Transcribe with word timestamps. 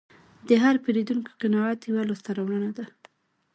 د 0.47 0.49
هر 0.63 0.75
پیرودونکي 0.83 1.31
قناعت 1.41 1.79
یوه 1.89 2.03
لاسته 2.09 2.29
راوړنه 2.37 2.71
ده. 2.77 2.85